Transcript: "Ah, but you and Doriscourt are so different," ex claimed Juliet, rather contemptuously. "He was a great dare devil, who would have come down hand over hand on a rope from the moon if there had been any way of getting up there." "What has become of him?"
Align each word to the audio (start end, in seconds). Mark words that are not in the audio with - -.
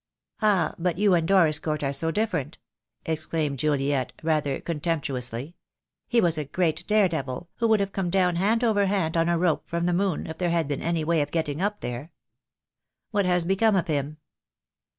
"Ah, 0.41 0.73
but 0.79 0.97
you 0.97 1.13
and 1.13 1.27
Doriscourt 1.27 1.83
are 1.83 1.93
so 1.93 2.09
different," 2.09 2.57
ex 3.05 3.27
claimed 3.27 3.59
Juliet, 3.59 4.13
rather 4.23 4.59
contemptuously. 4.59 5.55
"He 6.07 6.19
was 6.19 6.39
a 6.39 6.45
great 6.45 6.87
dare 6.87 7.07
devil, 7.07 7.49
who 7.57 7.67
would 7.67 7.79
have 7.79 7.91
come 7.91 8.09
down 8.09 8.35
hand 8.37 8.63
over 8.63 8.87
hand 8.87 9.15
on 9.15 9.29
a 9.29 9.37
rope 9.37 9.69
from 9.69 9.85
the 9.85 9.93
moon 9.93 10.25
if 10.25 10.39
there 10.39 10.49
had 10.49 10.67
been 10.67 10.81
any 10.81 11.03
way 11.03 11.21
of 11.21 11.29
getting 11.29 11.61
up 11.61 11.81
there." 11.81 12.11
"What 13.11 13.27
has 13.27 13.43
become 13.45 13.75
of 13.75 13.85
him?" 13.85 14.17